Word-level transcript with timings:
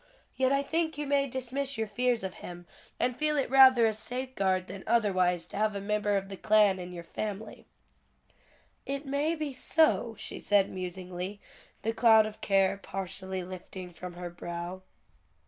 Yet 0.35 0.51
I 0.51 0.63
think 0.63 0.97
you 0.97 1.05
may 1.05 1.27
dismiss 1.27 1.77
your 1.77 1.85
fears 1.85 2.23
of 2.23 2.33
him, 2.41 2.65
and 2.99 3.15
feel 3.15 3.37
it 3.37 3.51
rather 3.51 3.85
a 3.85 3.93
safeguard 3.93 4.65
than 4.65 4.83
otherwise 4.87 5.47
to 5.49 5.57
have 5.57 5.75
a 5.75 5.79
member 5.79 6.17
of 6.17 6.27
the 6.27 6.37
Klan 6.37 6.79
in 6.79 6.91
your 6.91 7.03
family." 7.03 7.67
"It 8.83 9.05
may 9.05 9.35
be 9.35 9.53
so," 9.53 10.15
she 10.17 10.39
said, 10.39 10.71
musingly, 10.71 11.39
the 11.83 11.93
cloud 11.93 12.25
of 12.25 12.41
care 12.41 12.77
partially 12.81 13.43
lifting 13.43 13.91
from 13.91 14.13
her 14.13 14.31
brow. 14.31 14.81